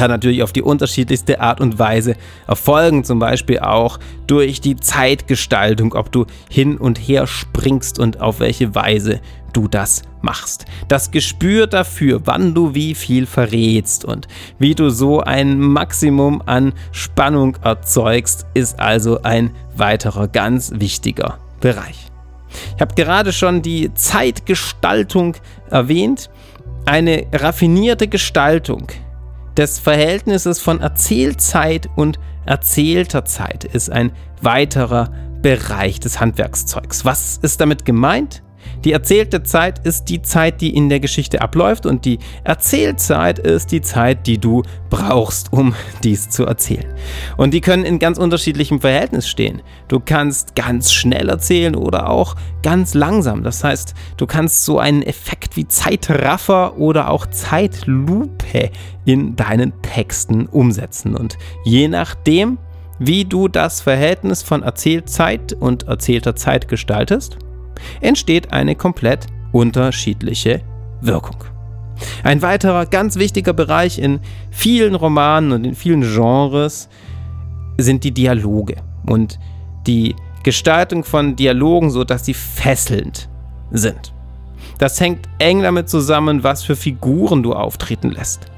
kann 0.00 0.10
natürlich 0.10 0.42
auf 0.42 0.54
die 0.54 0.62
unterschiedlichste 0.62 1.42
Art 1.42 1.60
und 1.60 1.78
Weise 1.78 2.16
erfolgen, 2.46 3.04
zum 3.04 3.18
Beispiel 3.18 3.58
auch 3.58 3.98
durch 4.26 4.62
die 4.62 4.76
Zeitgestaltung, 4.76 5.92
ob 5.92 6.10
du 6.10 6.24
hin 6.48 6.78
und 6.78 6.96
her 6.96 7.26
springst 7.26 7.98
und 7.98 8.18
auf 8.18 8.40
welche 8.40 8.74
Weise 8.74 9.20
du 9.52 9.68
das 9.68 10.00
machst. 10.22 10.64
Das 10.88 11.10
Gespür 11.10 11.66
dafür, 11.66 12.22
wann 12.24 12.54
du 12.54 12.72
wie 12.72 12.94
viel 12.94 13.26
verrätst 13.26 14.06
und 14.06 14.26
wie 14.58 14.74
du 14.74 14.88
so 14.88 15.20
ein 15.20 15.58
Maximum 15.60 16.42
an 16.46 16.72
Spannung 16.92 17.58
erzeugst, 17.62 18.46
ist 18.54 18.80
also 18.80 19.20
ein 19.20 19.50
weiterer 19.76 20.28
ganz 20.28 20.72
wichtiger 20.76 21.36
Bereich. 21.60 22.06
Ich 22.74 22.80
habe 22.80 22.94
gerade 22.94 23.34
schon 23.34 23.60
die 23.60 23.92
Zeitgestaltung 23.92 25.36
erwähnt. 25.68 26.30
Eine 26.86 27.26
raffinierte 27.34 28.08
Gestaltung 28.08 28.86
des 29.56 29.78
Verhältnisses 29.78 30.60
von 30.60 30.80
Erzählzeit 30.80 31.88
und 31.96 32.18
erzählter 32.46 33.24
Zeit 33.24 33.64
ist 33.64 33.90
ein 33.90 34.12
weiterer 34.42 35.10
Bereich 35.42 36.00
des 36.00 36.20
Handwerkszeugs. 36.20 37.04
Was 37.04 37.38
ist 37.38 37.60
damit 37.60 37.84
gemeint? 37.84 38.42
Die 38.84 38.92
erzählte 38.92 39.42
Zeit 39.42 39.84
ist 39.86 40.04
die 40.08 40.22
Zeit, 40.22 40.60
die 40.60 40.74
in 40.74 40.88
der 40.88 41.00
Geschichte 41.00 41.42
abläuft 41.42 41.86
und 41.86 42.04
die 42.04 42.18
Erzählzeit 42.44 43.38
ist 43.38 43.72
die 43.72 43.82
Zeit, 43.82 44.26
die 44.26 44.38
du 44.38 44.62
brauchst, 44.88 45.52
um 45.52 45.74
dies 46.04 46.30
zu 46.30 46.46
erzählen. 46.46 46.86
Und 47.36 47.52
die 47.52 47.60
können 47.60 47.84
in 47.84 47.98
ganz 47.98 48.18
unterschiedlichem 48.18 48.80
Verhältnis 48.80 49.28
stehen. 49.28 49.62
Du 49.88 50.00
kannst 50.00 50.54
ganz 50.54 50.92
schnell 50.92 51.28
erzählen 51.28 51.74
oder 51.74 52.08
auch 52.08 52.36
ganz 52.62 52.94
langsam. 52.94 53.42
Das 53.42 53.64
heißt, 53.64 53.94
du 54.16 54.26
kannst 54.26 54.64
so 54.64 54.78
einen 54.78 55.02
Effekt 55.02 55.56
wie 55.56 55.68
Zeitraffer 55.68 56.78
oder 56.78 57.10
auch 57.10 57.26
Zeitlupe 57.26 58.70
in 59.04 59.36
deinen 59.36 59.72
Texten 59.82 60.46
umsetzen. 60.46 61.16
Und 61.16 61.36
je 61.64 61.88
nachdem, 61.88 62.58
wie 62.98 63.24
du 63.24 63.48
das 63.48 63.80
Verhältnis 63.80 64.42
von 64.42 64.62
Erzählzeit 64.62 65.54
und 65.54 65.84
erzählter 65.84 66.36
Zeit 66.36 66.68
gestaltest, 66.68 67.38
entsteht 68.00 68.52
eine 68.52 68.74
komplett 68.74 69.26
unterschiedliche 69.52 70.62
Wirkung. 71.00 71.44
Ein 72.22 72.42
weiterer 72.42 72.86
ganz 72.86 73.16
wichtiger 73.16 73.52
Bereich 73.52 73.98
in 73.98 74.20
vielen 74.50 74.94
Romanen 74.94 75.52
und 75.52 75.64
in 75.64 75.74
vielen 75.74 76.02
Genres 76.02 76.88
sind 77.76 78.04
die 78.04 78.12
Dialoge 78.12 78.76
und 79.06 79.38
die 79.86 80.14
Gestaltung 80.42 81.04
von 81.04 81.36
Dialogen, 81.36 81.90
so 81.90 82.04
dass 82.04 82.24
sie 82.24 82.34
fesselnd 82.34 83.28
sind. 83.70 84.12
Das 84.78 85.00
hängt 85.00 85.28
eng 85.38 85.62
damit 85.62 85.90
zusammen, 85.90 86.42
was 86.42 86.62
für 86.62 86.76
Figuren 86.76 87.42
du 87.42 87.52
auftreten 87.52 88.10
lässt. 88.10 88.49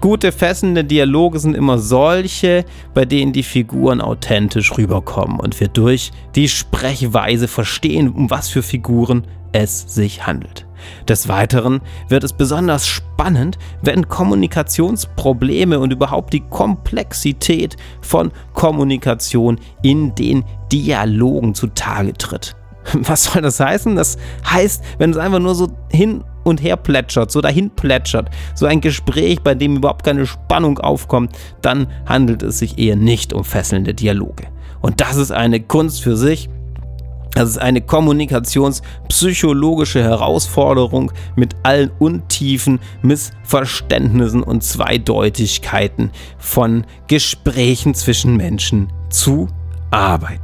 Gute, 0.00 0.32
fesselnde 0.32 0.84
Dialoge 0.84 1.38
sind 1.38 1.56
immer 1.56 1.78
solche, 1.78 2.64
bei 2.92 3.04
denen 3.04 3.32
die 3.32 3.42
Figuren 3.42 4.00
authentisch 4.00 4.76
rüberkommen 4.76 5.40
und 5.40 5.58
wir 5.60 5.68
durch 5.68 6.10
die 6.34 6.48
Sprechweise 6.48 7.48
verstehen, 7.48 8.10
um 8.10 8.30
was 8.30 8.48
für 8.48 8.62
Figuren 8.62 9.26
es 9.52 9.80
sich 9.94 10.26
handelt. 10.26 10.66
Des 11.08 11.28
Weiteren 11.28 11.80
wird 12.08 12.24
es 12.24 12.32
besonders 12.32 12.86
spannend, 12.86 13.58
wenn 13.82 14.08
Kommunikationsprobleme 14.08 15.78
und 15.78 15.92
überhaupt 15.92 16.32
die 16.32 16.40
Komplexität 16.40 17.76
von 18.02 18.32
Kommunikation 18.52 19.58
in 19.82 20.14
den 20.14 20.44
Dialogen 20.70 21.54
zutage 21.54 22.12
tritt. 22.14 22.56
Was 22.92 23.24
soll 23.24 23.42
das 23.42 23.60
heißen? 23.60 23.96
Das 23.96 24.18
heißt, 24.46 24.84
wenn 24.98 25.10
es 25.10 25.16
einfach 25.16 25.38
nur 25.38 25.54
so 25.54 25.68
hin 25.90 26.22
und 26.44 26.62
her 26.62 26.76
plätschert, 26.76 27.32
so 27.32 27.40
dahin 27.40 27.70
plätschert, 27.70 28.30
so 28.54 28.66
ein 28.66 28.80
Gespräch, 28.80 29.40
bei 29.40 29.54
dem 29.54 29.76
überhaupt 29.76 30.04
keine 30.04 30.26
Spannung 30.26 30.78
aufkommt, 30.78 31.32
dann 31.62 31.86
handelt 32.06 32.42
es 32.42 32.58
sich 32.58 32.78
eher 32.78 32.96
nicht 32.96 33.32
um 33.32 33.44
fesselnde 33.44 33.94
Dialoge. 33.94 34.48
Und 34.80 35.00
das 35.00 35.16
ist 35.16 35.30
eine 35.32 35.60
Kunst 35.60 36.02
für 36.02 36.16
sich. 36.16 36.50
Das 37.32 37.48
ist 37.48 37.58
eine 37.58 37.80
kommunikationspsychologische 37.80 40.02
Herausforderung 40.02 41.10
mit 41.34 41.56
allen 41.64 41.90
Untiefen, 41.98 42.78
Missverständnissen 43.02 44.44
und 44.44 44.62
Zweideutigkeiten 44.62 46.10
von 46.38 46.86
Gesprächen 47.08 47.94
zwischen 47.94 48.36
Menschen 48.36 48.92
zu 49.10 49.48
arbeiten. 49.90 50.43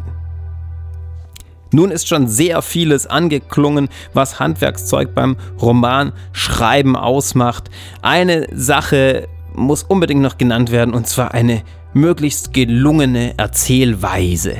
Nun 1.72 1.90
ist 1.90 2.08
schon 2.08 2.28
sehr 2.28 2.62
vieles 2.62 3.06
angeklungen, 3.06 3.88
was 4.12 4.40
Handwerkszeug 4.40 5.14
beim 5.14 5.36
Romanschreiben 5.60 6.96
ausmacht. 6.96 7.70
Eine 8.02 8.48
Sache 8.52 9.28
muss 9.54 9.82
unbedingt 9.82 10.22
noch 10.22 10.38
genannt 10.38 10.70
werden, 10.70 10.94
und 10.94 11.06
zwar 11.06 11.34
eine 11.34 11.62
möglichst 11.92 12.52
gelungene 12.52 13.34
Erzählweise. 13.36 14.56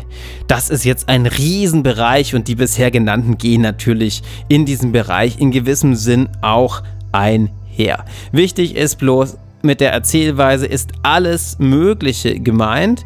Das 0.49 0.69
ist 0.69 0.85
jetzt 0.85 1.09
ein 1.09 1.26
Riesenbereich 1.26 2.35
und 2.35 2.49
die 2.49 2.57
bisher 2.57 2.90
genannten 2.90 3.38
gehen 3.38 3.62
natürlich 3.62 4.23
in 4.49 4.67
diesem 4.67 4.93
Bereich 4.93 5.38
in 5.38 5.50
gewissem 5.50 5.95
Sinn 5.95 6.29
auch 6.43 6.83
einher. 7.12 8.05
Wichtig 8.33 8.75
ist 8.75 8.99
bloß, 8.99 9.37
mit 9.62 9.81
der 9.81 9.93
Erzählweise 9.93 10.67
ist 10.67 10.90
alles 11.02 11.59
Mögliche 11.59 12.40
gemeint. 12.40 13.05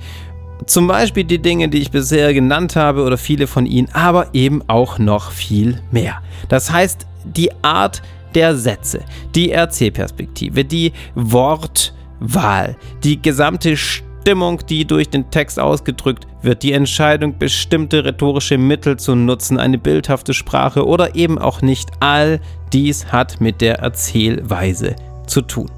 Zum 0.66 0.86
Beispiel 0.86 1.24
die 1.24 1.40
Dinge, 1.40 1.68
die 1.68 1.78
ich 1.78 1.90
bisher 1.90 2.32
genannt 2.32 2.76
habe 2.76 3.02
oder 3.02 3.18
viele 3.18 3.46
von 3.46 3.66
ihnen, 3.66 3.88
aber 3.92 4.28
eben 4.32 4.62
auch 4.66 4.98
noch 4.98 5.30
viel 5.30 5.80
mehr. 5.90 6.22
Das 6.48 6.72
heißt, 6.72 7.06
die 7.24 7.50
Art 7.62 8.02
der 8.34 8.56
Sätze, 8.56 9.00
die 9.34 9.52
Erzählperspektive, 9.52 10.64
die 10.64 10.92
Wortwahl, 11.14 12.76
die 13.02 13.20
gesamte 13.20 13.76
Stimmung, 13.76 14.60
die 14.68 14.86
durch 14.86 15.10
den 15.10 15.30
Text 15.30 15.60
ausgedrückt 15.60 16.26
wird, 16.42 16.62
die 16.62 16.72
Entscheidung, 16.72 17.38
bestimmte 17.38 18.04
rhetorische 18.04 18.58
Mittel 18.58 18.96
zu 18.96 19.14
nutzen, 19.14 19.58
eine 19.58 19.78
bildhafte 19.78 20.34
Sprache 20.34 20.86
oder 20.86 21.14
eben 21.14 21.38
auch 21.38 21.62
nicht, 21.62 21.90
all 22.00 22.40
dies 22.72 23.06
hat 23.06 23.40
mit 23.40 23.60
der 23.60 23.80
Erzählweise 23.80 24.96
zu 25.26 25.42
tun. 25.42 25.70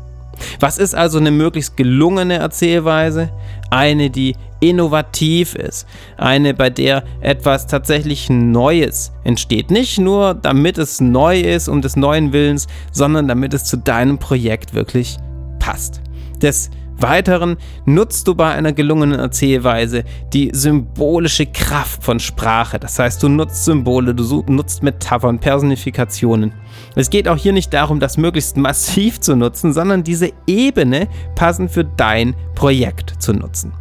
Was 0.61 0.79
ist 0.79 0.95
also 0.95 1.19
eine 1.19 1.31
möglichst 1.31 1.77
gelungene 1.77 2.35
Erzählweise? 2.35 3.31
Eine, 3.71 4.11
die 4.11 4.37
innovativ 4.61 5.55
ist. 5.55 5.87
Eine, 6.17 6.55
bei 6.55 6.71
der 6.71 7.05
etwas 7.21 7.67
tatsächlich 7.67 8.31
Neues 8.31 9.13
entsteht. 9.25 9.71
Nicht 9.71 9.99
nur, 9.99 10.35
damit 10.35 10.79
es 10.79 11.01
neu 11.01 11.41
ist, 11.41 11.69
um 11.69 11.83
des 11.83 11.97
neuen 11.97 12.33
Willens, 12.33 12.67
sondern 12.93 13.29
damit 13.29 13.55
es 13.55 13.65
zu 13.65 13.77
deinem 13.77 14.19
Projekt 14.19 14.75
wirklich 14.75 15.19
passt. 15.59 16.01
Des 16.41 16.71
Weiteren 16.99 17.57
nutzt 17.85 18.27
du 18.27 18.35
bei 18.35 18.53
einer 18.53 18.73
gelungenen 18.73 19.19
Erzählweise 19.19 20.05
die 20.33 20.51
symbolische 20.55 21.47
Kraft 21.47 22.03
von 22.03 22.19
Sprache. 22.19 22.79
Das 22.79 22.99
heißt, 22.99 23.23
du 23.23 23.29
nutzt 23.29 23.65
Symbole, 23.65 24.15
du 24.15 24.45
nutzt 24.49 24.83
Metaphern, 24.83 25.39
Personifikationen. 25.39 26.53
Es 26.95 27.11
geht 27.11 27.29
auch 27.29 27.37
hier 27.37 27.53
nicht 27.53 27.73
darum, 27.75 28.01
das 28.01 28.17
möglichst 28.17 28.57
massiv 28.57 29.21
zu 29.21 29.37
nutzen, 29.37 29.73
sondern 29.73 30.05
diese 30.05 30.33
Ebene 30.47 31.09
passend 31.35 31.71
für 31.71 31.85
dein 31.85 32.35
Projekt 32.55 33.23
zu 33.23 33.35
nutzen. 33.35 33.73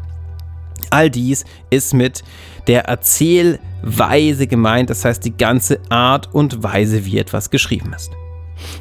All 0.89 1.09
dies 1.09 1.45
ist 1.69 1.93
mit 1.93 2.23
der 2.67 2.85
Erzählweise 2.85 4.47
gemeint, 4.47 4.89
das 4.89 5.05
heißt 5.05 5.23
die 5.23 5.35
ganze 5.35 5.79
Art 5.89 6.33
und 6.33 6.63
Weise, 6.63 7.05
wie 7.05 7.17
etwas 7.17 7.49
geschrieben 7.49 7.93
ist. 7.93 8.11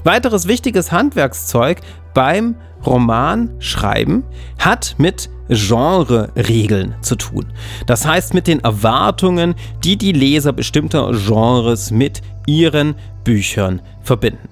Weiteres 0.04 0.48
wichtiges 0.48 0.92
Handwerkszeug 0.92 1.80
beim 2.14 2.56
Romanschreiben 2.84 4.24
hat 4.58 4.94
mit 4.98 5.30
Genre-Regeln 5.48 6.94
zu 7.02 7.16
tun. 7.16 7.46
Das 7.86 8.06
heißt 8.06 8.34
mit 8.34 8.46
den 8.46 8.60
Erwartungen, 8.60 9.54
die 9.82 9.96
die 9.96 10.12
Leser 10.12 10.52
bestimmter 10.52 11.10
Genres 11.12 11.90
mit 11.90 12.22
ihren 12.46 12.94
Büchern 13.24 13.82
verbinden. 14.02 14.48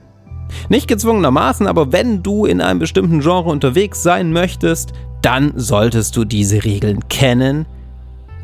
Nicht 0.69 0.89
gezwungenermaßen, 0.89 1.67
aber 1.67 1.93
wenn 1.93 2.23
du 2.23 2.45
in 2.45 2.61
einem 2.61 2.79
bestimmten 2.79 3.21
Genre 3.21 3.49
unterwegs 3.51 4.03
sein 4.03 4.33
möchtest, 4.33 4.93
dann 5.23 5.53
solltest 5.57 6.17
du 6.17 6.25
diese 6.25 6.65
Regeln 6.65 7.09
kennen, 7.09 7.65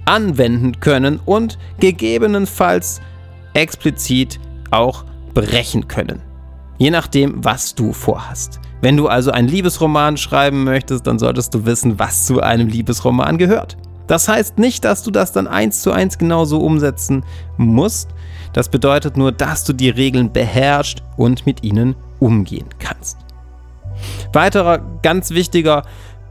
anwenden 0.05 0.81
können 0.81 1.21
und 1.25 1.59
gegebenenfalls 1.81 3.01
explizit 3.53 4.41
auch 4.71 5.05
brechen 5.35 5.89
können. 5.89 6.28
Je 6.79 6.91
nachdem, 6.91 7.45
was 7.45 7.75
du 7.75 7.93
vorhast. 7.93 8.61
Wenn 8.81 8.97
du 8.97 9.09
also 9.09 9.33
einen 9.33 9.49
Liebesroman 9.49 10.17
schreiben 10.17 10.63
möchtest, 10.65 11.07
dann 11.07 11.19
solltest 11.19 11.53
du 11.53 11.67
wissen, 11.67 11.99
was 11.99 12.27
zu 12.27 12.41
einem 12.41 12.69
Liebesroman 12.69 13.37
gehört. 13.37 13.77
Das 14.07 14.29
heißt 14.29 14.59
nicht, 14.59 14.85
dass 14.85 15.03
du 15.03 15.11
das 15.11 15.33
dann 15.33 15.47
eins 15.47 15.83
zu 15.83 15.93
eins 15.93 16.17
genauso 16.17 16.61
umsetzen 16.61 17.25
musst. 17.57 18.11
Das 18.53 18.69
bedeutet 18.69 19.17
nur, 19.17 19.33
dass 19.33 19.65
du 19.65 19.73
die 19.73 19.91
Regeln 19.91 20.33
beherrschst 20.33 21.03
und 21.17 21.45
mit 21.45 21.63
ihnen 21.63 21.97
umgehen 22.21 22.69
kannst. 22.79 23.19
Weiterer 24.33 24.79
ganz 25.03 25.31
wichtiger 25.31 25.83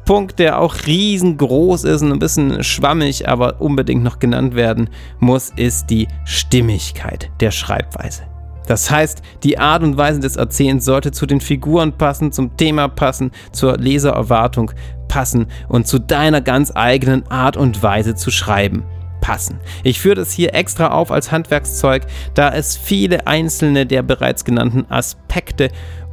Punkt, 0.06 0.40
der 0.40 0.60
auch 0.60 0.74
riesengroß 0.86 1.84
ist 1.84 2.02
und 2.02 2.14
ein 2.14 2.20
bisschen 2.20 2.64
schwammig, 2.64 3.28
aber 3.28 3.60
unbedingt 3.60 4.04
noch 4.04 4.20
genannt 4.20 4.56
werden 4.56 4.90
muss, 5.20 5.52
ist 5.56 5.90
die 5.90 6.08
Stimmigkeit 6.24 7.30
der 7.42 7.52
Schreibweise. 7.52 8.24
Das 8.68 8.92
heißt, 8.92 9.22
die 9.44 9.58
Art 9.58 9.82
und 9.82 9.98
Weise 9.98 10.20
des 10.20 10.36
Erzählens 10.36 10.86
sollte 10.86 11.12
zu 11.12 11.26
den 11.26 11.42
Figuren 11.42 11.94
passen, 11.94 12.32
zum 12.32 12.56
Thema 12.58 12.88
passen, 12.88 13.32
zur 13.52 13.78
Lesererwartung 13.78 14.72
passen 15.08 15.48
und 15.68 15.88
zu 15.88 16.00
deiner 16.00 16.42
ganz 16.42 16.72
eigenen 16.76 17.26
Art 17.28 17.58
und 17.58 17.82
Weise 17.82 18.14
zu 18.16 18.30
schreiben 18.30 18.84
passen. 19.22 19.60
Ich 19.84 20.00
führe 20.00 20.16
das 20.16 20.32
hier 20.32 20.54
extra 20.54 20.90
auf 20.90 21.12
als 21.12 21.32
Handwerkszeug, 21.32 22.04
da 22.34 22.54
es 22.54 22.78
viele 22.78 23.26
einzelne 23.26 23.86
der 23.86 24.04
bereits 24.04 24.46
genannten 24.46 24.86
Aspekte 24.90 25.70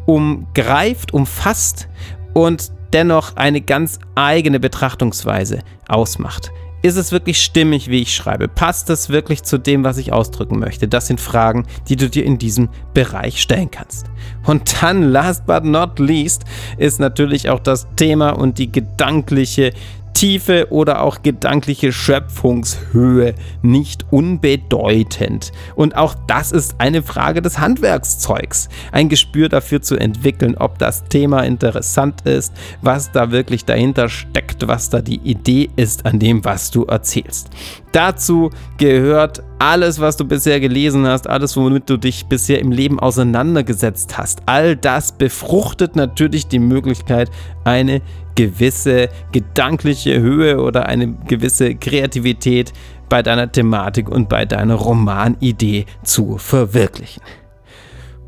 umgreift, 0.07 1.13
umfasst 1.13 1.89
und 2.33 2.73
dennoch 2.93 3.37
eine 3.37 3.61
ganz 3.61 3.99
eigene 4.15 4.61
Betrachtungsweise 4.61 5.61
ausmacht. 5.89 6.51
Ist 6.85 6.97
es 6.97 7.12
wirklich 7.12 7.41
stimmig, 7.41 7.88
wie 7.88 8.03
ich 8.03 8.14
schreibe? 8.14 8.47
Passt 8.47 8.91
es 8.91 9.09
wirklich 9.09 9.43
zu 9.43 9.57
dem, 9.57 9.85
was 9.85 9.97
ich 9.97 10.12
ausdrücken 10.12 10.59
möchte? 10.59 10.87
Das 10.87 11.07
sind 11.07 11.19
Fragen, 11.19 11.64
die 11.88 11.97
du 11.97 12.11
dir 12.11 12.26
in 12.26 12.37
diesem 12.37 12.69
Bereich 12.93 13.41
stellen 13.41 13.71
kannst. 13.71 14.05
Und 14.45 14.83
dann, 14.83 15.05
last 15.05 15.47
but 15.47 15.64
not 15.64 15.99
least, 15.99 16.45
ist 16.76 17.00
natürlich 17.00 17.49
auch 17.49 17.61
das 17.61 17.87
Thema 17.97 18.33
und 18.33 18.59
die 18.59 18.71
gedankliche 18.71 19.73
Tiefe 20.14 20.68
oder 20.71 21.02
auch 21.02 21.23
gedankliche 21.23 21.92
Schöpfungshöhe 21.92 23.35
nicht 23.62 24.06
unbedeutend. 24.11 25.52
Und 25.75 25.97
auch 25.97 26.14
das 26.26 26.52
ist 26.52 26.76
eine 26.78 27.02
Frage 27.02 27.42
des 27.42 27.59
Handwerkszeugs. 27.59 28.68
Ein 28.92 29.09
Gespür 29.09 29.49
dafür 29.49 29.83
zu 29.83 29.97
entwickeln, 29.97 30.56
ob 30.56 30.78
das 30.78 31.04
Thema 31.04 31.42
interessant 31.42 32.23
ist, 32.23 32.52
was 32.80 33.12
da 33.12 33.33
wirklich 33.33 33.64
dahinter 33.64 34.09
steckt, 34.09 34.66
was 34.66 34.88
da 34.88 35.02
die 35.02 35.21
Idee 35.25 35.68
ist 35.76 36.06
an 36.06 36.18
dem, 36.18 36.44
was 36.44 36.71
du 36.71 36.85
erzählst. 36.85 37.50
Dazu 37.92 38.50
gehört 38.78 39.42
alles, 39.59 40.00
was 40.00 40.16
du 40.16 40.25
bisher 40.25 40.61
gelesen 40.61 41.06
hast, 41.06 41.28
alles, 41.28 41.56
womit 41.56 41.88
du 41.88 41.97
dich 41.97 42.26
bisher 42.26 42.61
im 42.61 42.73
Leben 42.73 42.99
auseinandergesetzt 42.99 44.18
hast. 44.18 44.42
All 44.47 44.76
das 44.76 45.12
befruchtet 45.12 45.97
natürlich 45.97 46.49
die 46.49 46.59
Möglichkeit, 46.59 47.30
eine 47.64 48.02
gewisse 48.35 49.09
gedankliche 49.33 50.21
Höhe 50.21 50.61
oder 50.61 50.87
eine 50.87 51.12
gewisse 51.26 51.75
Kreativität 51.75 52.73
bei 53.09 53.23
deiner 53.23 53.50
Thematik 53.50 54.09
und 54.09 54.29
bei 54.29 54.45
deiner 54.45 54.75
Romanidee 54.75 55.87
zu 56.03 56.38
verwirklichen. 56.38 57.23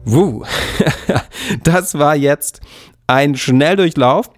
Wuh, 0.04 0.44
das 1.64 1.98
war 1.98 2.14
jetzt 2.14 2.60
ein 3.06 3.36
Schnelldurchlauf 3.36 4.30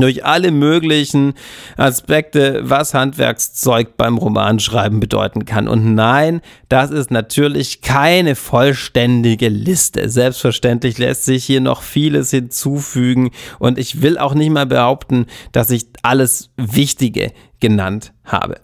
durch 0.00 0.24
alle 0.24 0.50
möglichen 0.50 1.34
Aspekte, 1.76 2.60
was 2.62 2.94
Handwerkszeug 2.94 3.96
beim 3.96 4.18
Romanschreiben 4.18 5.00
bedeuten 5.00 5.44
kann. 5.44 5.68
Und 5.68 5.94
nein, 5.94 6.40
das 6.68 6.90
ist 6.90 7.10
natürlich 7.10 7.80
keine 7.82 8.34
vollständige 8.34 9.48
Liste. 9.48 10.08
Selbstverständlich 10.08 10.98
lässt 10.98 11.24
sich 11.24 11.44
hier 11.44 11.60
noch 11.60 11.82
vieles 11.82 12.30
hinzufügen 12.30 13.30
und 13.58 13.78
ich 13.78 14.02
will 14.02 14.18
auch 14.18 14.34
nicht 14.34 14.50
mal 14.50 14.66
behaupten, 14.66 15.26
dass 15.52 15.70
ich 15.70 15.86
alles 16.02 16.50
Wichtige 16.56 17.32
genannt 17.60 18.12
habe. 18.24 18.56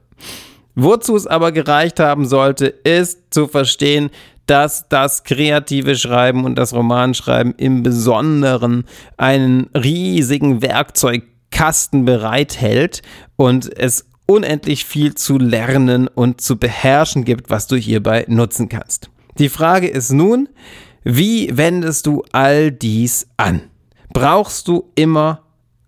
Wozu 0.78 1.16
es 1.16 1.26
aber 1.26 1.52
gereicht 1.52 2.00
haben 2.00 2.26
sollte, 2.26 2.66
ist 2.66 3.32
zu 3.32 3.48
verstehen, 3.48 4.10
dass 4.46 4.88
das 4.88 5.24
kreative 5.24 5.96
Schreiben 5.96 6.44
und 6.44 6.56
das 6.56 6.72
Romanschreiben 6.72 7.54
im 7.56 7.82
Besonderen 7.82 8.84
einen 9.16 9.68
riesigen 9.74 10.62
Werkzeugkasten 10.62 12.04
bereithält 12.04 13.02
und 13.36 13.76
es 13.76 14.06
unendlich 14.26 14.84
viel 14.84 15.14
zu 15.14 15.38
lernen 15.38 16.08
und 16.08 16.40
zu 16.40 16.56
beherrschen 16.58 17.24
gibt, 17.24 17.50
was 17.50 17.66
du 17.66 17.76
hierbei 17.76 18.24
nutzen 18.28 18.68
kannst. 18.68 19.10
Die 19.38 19.48
Frage 19.48 19.88
ist 19.88 20.12
nun, 20.12 20.48
wie 21.04 21.56
wendest 21.56 22.06
du 22.06 22.24
all 22.32 22.72
dies 22.72 23.28
an? 23.36 23.62
Brauchst 24.12 24.66
du 24.66 24.90
immer 24.94 25.42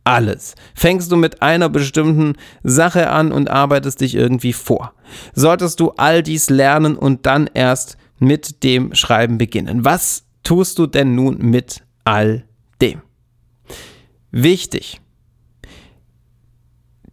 alles? 0.05 0.55
Fängst 0.75 1.11
du 1.11 1.17
mit 1.17 1.43
einer 1.43 1.69
bestimmten 1.69 2.35
Sache 2.63 3.11
an 3.11 3.33
und 3.33 3.51
arbeitest 3.51 4.01
dich 4.01 4.15
irgendwie 4.15 4.53
vor? 4.53 4.93
Solltest 5.35 5.81
du 5.81 5.91
all 5.97 6.23
dies 6.23 6.51
lernen 6.51 6.97
und 6.97 7.27
dann 7.27 7.49
erst 7.53 7.97
mit 8.19 8.63
dem 8.63 8.95
Schreiben 8.95 9.39
beginnen. 9.39 9.85
Was 9.85 10.25
tust 10.43 10.79
du 10.79 10.87
denn 10.87 11.15
nun 11.15 11.39
mit 11.39 11.83
all 12.05 12.45
dem? 12.81 13.03
Wichtig. 14.31 15.01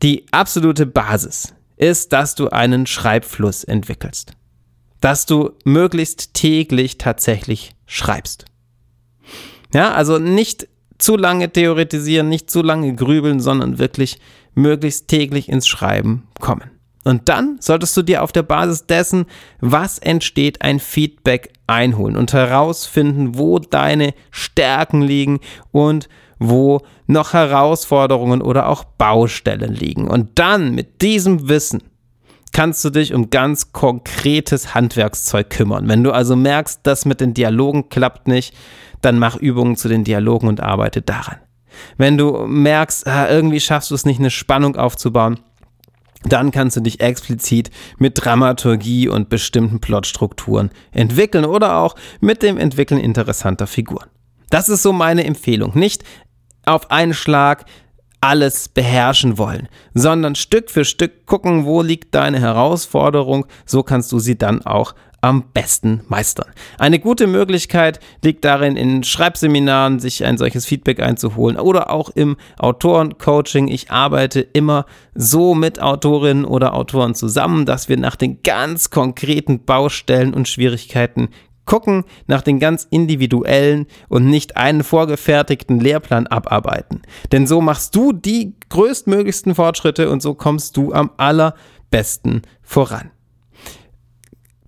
Die 0.02 0.26
absolute 0.32 0.86
Basis 0.86 1.54
ist, 1.78 2.14
dass 2.14 2.36
du 2.36 2.50
einen 2.50 2.86
Schreibfluss 2.86 3.64
entwickelst. 3.64 4.34
Dass 5.02 5.26
du 5.26 5.52
möglichst 5.64 6.34
täglich 6.34 6.98
tatsächlich 6.98 7.76
schreibst. 7.86 8.46
Ja, 9.74 9.94
also 9.94 10.20
nicht 10.20 10.68
zu 10.98 11.18
lange 11.18 11.52
theoretisieren, 11.52 12.30
nicht 12.30 12.50
zu 12.50 12.62
lange 12.62 12.96
grübeln, 12.96 13.40
sondern 13.40 13.78
wirklich 13.78 14.20
möglichst 14.54 15.08
täglich 15.08 15.50
ins 15.50 15.68
Schreiben 15.68 16.28
kommen. 16.40 16.72
Und 17.06 17.30
dann 17.30 17.58
solltest 17.60 17.96
du 17.96 18.02
dir 18.02 18.24
auf 18.24 18.32
der 18.32 18.44
Basis 18.44 18.88
dessen, 18.88 19.26
was 19.62 20.00
entsteht, 20.00 20.62
ein 20.64 20.80
Feedback 20.80 21.54
einholen 21.68 22.18
und 22.18 22.34
herausfinden, 22.34 23.38
wo 23.38 23.60
deine 23.60 24.14
Stärken 24.32 25.02
liegen 25.02 25.40
und 25.72 26.10
wo 26.40 26.82
noch 27.08 27.34
Herausforderungen 27.34 28.42
oder 28.42 28.68
auch 28.68 28.84
Baustellen 28.84 29.74
liegen. 29.74 30.08
Und 30.08 30.38
dann 30.40 30.74
mit 30.74 31.02
diesem 31.02 31.48
Wissen 31.48 31.84
kannst 32.52 32.84
du 32.84 32.90
dich 32.90 33.14
um 33.14 33.30
ganz 33.30 33.72
konkretes 33.72 34.74
Handwerkszeug 34.74 35.50
kümmern. 35.50 35.88
Wenn 35.88 36.04
du 36.04 36.12
also 36.12 36.36
merkst, 36.36 36.80
das 36.84 37.06
mit 37.06 37.22
den 37.22 37.34
Dialogen 37.34 37.90
klappt 37.90 38.28
nicht, 38.28 38.56
dann 39.02 39.20
mach 39.20 39.36
Übungen 39.36 39.76
zu 39.76 39.90
den 39.90 40.04
Dialogen 40.04 40.48
und 40.48 40.62
arbeite 40.62 41.02
daran. 41.02 41.38
Wenn 41.98 42.18
du 42.18 42.48
merkst, 42.48 43.06
ah, 43.08 43.30
irgendwie 43.30 43.60
schaffst 43.60 43.92
du 43.92 43.96
es 43.96 44.06
nicht, 44.06 44.20
eine 44.20 44.32
Spannung 44.32 44.76
aufzubauen, 44.76 45.40
dann 46.26 46.52
kannst 46.52 46.78
du 46.78 46.82
dich 46.82 47.00
explizit 47.00 47.72
mit 47.98 48.14
Dramaturgie 48.24 49.08
und 49.08 49.30
bestimmten 49.30 49.80
Plotstrukturen 49.80 50.72
entwickeln 50.92 51.46
oder 51.46 51.78
auch 51.78 51.96
mit 52.20 52.42
dem 52.42 52.58
Entwickeln 52.58 53.00
interessanter 53.00 53.68
Figuren. 53.68 54.10
Das 54.50 54.70
ist 54.70 54.84
so 54.84 54.94
meine 54.94 55.26
Empfehlung. 55.26 55.78
Nicht 55.78 56.04
auf 56.66 56.92
einen 56.92 57.14
Schlag 57.14 57.66
alles 58.22 58.70
beherrschen 58.70 59.38
wollen, 59.38 59.68
sondern 59.94 60.34
Stück 60.34 60.72
für 60.72 60.84
Stück 60.84 61.28
gucken, 61.28 61.66
wo 61.66 61.84
liegt 61.84 62.16
deine 62.16 62.40
Herausforderung, 62.40 63.46
so 63.66 63.84
kannst 63.84 64.12
du 64.12 64.18
sie 64.18 64.36
dann 64.36 64.66
auch 64.66 64.96
am 65.26 65.46
besten 65.54 66.02
meistern. 66.08 66.52
Eine 66.78 67.00
gute 67.00 67.26
Möglichkeit 67.26 68.00
liegt 68.24 68.46
darin, 68.46 68.76
in 68.76 69.04
Schreibseminaren 69.04 70.00
sich 70.00 70.24
ein 70.24 70.38
solches 70.38 70.68
Feedback 70.68 71.00
einzuholen 71.00 71.58
oder 71.58 71.90
auch 71.90 72.12
im 72.12 72.38
Autorencoaching. 72.60 73.68
Ich 73.68 73.90
arbeite 73.90 74.42
immer 74.42 74.86
so 75.16 75.56
mit 75.56 75.82
Autorinnen 75.82 76.46
oder 76.46 76.76
Autoren 76.76 77.16
zusammen, 77.16 77.66
dass 77.66 77.90
wir 77.90 77.98
nach 77.98 78.16
den 78.16 78.44
ganz 78.44 78.92
konkreten 78.92 79.66
Baustellen 79.66 80.36
und 80.36 80.48
Schwierigkeiten 80.48 81.30
gucken, 81.66 82.04
nach 82.28 82.44
den 82.44 82.60
ganz 82.60 82.86
individuellen 82.92 83.88
und 84.08 84.28
nicht 84.28 84.58
einen 84.58 84.84
vorgefertigten 84.84 85.80
Lehrplan 85.80 86.28
abarbeiten. 86.28 87.02
Denn 87.32 87.48
so 87.48 87.62
machst 87.62 87.96
du 87.96 88.14
die 88.14 88.54
größtmöglichsten 88.70 89.56
Fortschritte 89.56 90.12
und 90.12 90.22
so 90.22 90.36
kommst 90.36 90.78
du 90.78 90.94
am 90.94 91.10
allerbesten 91.18 92.44
voran. 92.62 93.10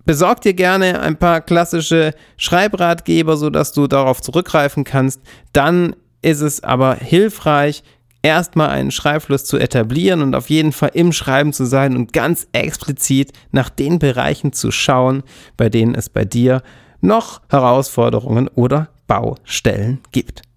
Besorg 0.08 0.40
dir 0.40 0.54
gerne 0.54 1.00
ein 1.02 1.18
paar 1.18 1.42
klassische 1.42 2.14
Schreibratgeber, 2.38 3.36
sodass 3.36 3.72
du 3.72 3.86
darauf 3.86 4.22
zurückgreifen 4.22 4.84
kannst. 4.84 5.20
Dann 5.52 5.94
ist 6.22 6.40
es 6.40 6.64
aber 6.64 6.94
hilfreich, 6.94 7.82
erstmal 8.22 8.70
einen 8.70 8.90
Schreibfluss 8.90 9.44
zu 9.44 9.58
etablieren 9.58 10.22
und 10.22 10.34
auf 10.34 10.48
jeden 10.48 10.72
Fall 10.72 10.92
im 10.94 11.12
Schreiben 11.12 11.52
zu 11.52 11.66
sein 11.66 11.94
und 11.94 12.14
ganz 12.14 12.48
explizit 12.52 13.34
nach 13.52 13.68
den 13.68 13.98
Bereichen 13.98 14.54
zu 14.54 14.70
schauen, 14.70 15.24
bei 15.58 15.68
denen 15.68 15.94
es 15.94 16.08
bei 16.08 16.24
dir 16.24 16.62
noch 17.02 17.42
Herausforderungen 17.50 18.48
oder 18.48 18.88
Baustellen 19.08 20.00
gibt. 20.10 20.47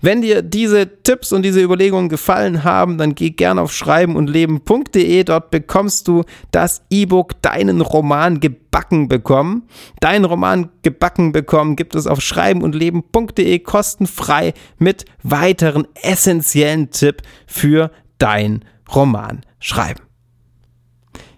Wenn 0.00 0.22
dir 0.22 0.42
diese 0.42 1.02
Tipps 1.02 1.32
und 1.32 1.42
diese 1.42 1.62
Überlegungen 1.62 2.08
gefallen 2.08 2.64
haben, 2.64 2.98
dann 2.98 3.14
geh 3.14 3.30
gerne 3.30 3.60
auf 3.60 3.72
schreibenundleben.de. 3.72 5.24
Dort 5.24 5.50
bekommst 5.50 6.08
du 6.08 6.24
das 6.50 6.82
E-Book 6.90 7.40
Deinen 7.42 7.80
Roman 7.80 8.40
gebacken 8.40 9.08
bekommen. 9.08 9.68
Deinen 10.00 10.24
Roman 10.24 10.70
gebacken 10.82 11.32
bekommen 11.32 11.76
gibt 11.76 11.94
es 11.94 12.06
auf 12.06 12.20
schreibenundleben.de 12.20 13.58
kostenfrei 13.60 14.54
mit 14.78 15.04
weiteren 15.22 15.86
essentiellen 16.02 16.90
Tipps 16.90 17.24
für 17.46 17.90
dein 18.18 18.64
Roman 18.94 19.42
schreiben. 19.58 20.02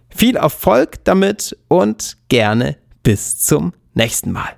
Viel 0.09 0.37
Erfolg 0.37 1.05
damit 1.05 1.57
und 1.69 2.17
gerne 2.29 2.77
bis 3.03 3.39
zum 3.39 3.73
nächsten 3.95 4.33
Mal. 4.33 4.57